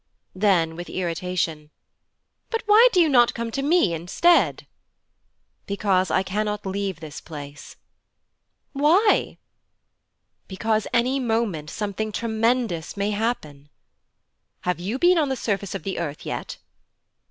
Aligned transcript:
Then 0.33 0.75
with 0.75 0.89
irritation: 0.89 1.69
'But 2.49 2.63
why 2.65 2.87
do 2.91 2.99
you 2.99 3.07
not 3.07 3.35
come 3.35 3.51
to 3.51 3.61
me 3.61 3.93
instead?' 3.93 4.65
'Because 5.67 6.09
I 6.09 6.23
cannot 6.23 6.65
leave 6.65 6.99
this 6.99 7.21
place.' 7.21 7.75
'Why?' 8.73 9.37
'Because, 10.47 10.87
any 10.91 11.19
moment, 11.19 11.69
something 11.69 12.11
tremendous 12.11 12.97
many 12.97 13.11
happen.' 13.11 13.69
'Have 14.61 14.79
you 14.79 14.97
been 14.97 15.19
on 15.19 15.29
the 15.29 15.35
surface 15.35 15.75
of 15.75 15.83
the 15.83 15.99
earth 15.99 16.25
yet?' 16.25 16.57